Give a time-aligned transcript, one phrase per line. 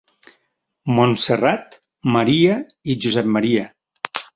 [1.01, 1.79] Montserrat,
[2.19, 2.59] Maria
[2.95, 3.73] i Josep Maria.